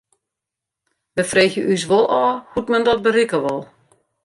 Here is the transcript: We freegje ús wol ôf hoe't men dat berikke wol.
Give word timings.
We 1.17 1.23
freegje 1.31 1.65
ús 1.73 1.83
wol 1.89 2.05
ôf 2.23 2.35
hoe't 2.51 2.71
men 2.71 2.83
dat 2.87 3.03
berikke 3.05 3.37
wol. 3.45 3.61